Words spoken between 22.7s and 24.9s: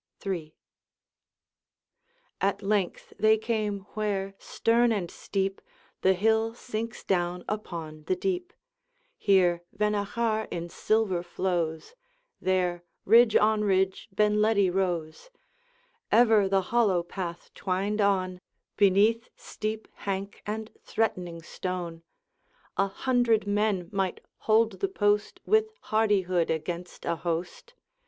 A hundred men might hold the